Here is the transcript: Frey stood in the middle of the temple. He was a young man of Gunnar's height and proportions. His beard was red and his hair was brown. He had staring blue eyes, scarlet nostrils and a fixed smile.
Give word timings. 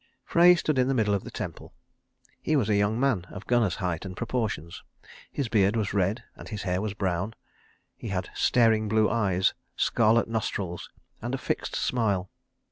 Frey 0.25 0.55
stood 0.55 0.79
in 0.79 0.87
the 0.87 0.95
middle 0.95 1.13
of 1.13 1.23
the 1.23 1.29
temple. 1.29 1.75
He 2.41 2.55
was 2.55 2.69
a 2.69 2.75
young 2.75 2.99
man 2.99 3.25
of 3.29 3.45
Gunnar's 3.45 3.75
height 3.75 4.03
and 4.03 4.17
proportions. 4.17 4.81
His 5.31 5.47
beard 5.47 5.75
was 5.75 5.93
red 5.93 6.23
and 6.35 6.49
his 6.49 6.63
hair 6.63 6.81
was 6.81 6.95
brown. 6.95 7.35
He 7.95 8.07
had 8.07 8.31
staring 8.33 8.87
blue 8.89 9.11
eyes, 9.11 9.53
scarlet 9.75 10.27
nostrils 10.27 10.89
and 11.21 11.35
a 11.35 11.37
fixed 11.37 11.75
smile. 11.75 12.31